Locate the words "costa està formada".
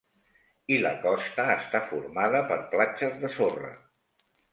1.01-2.41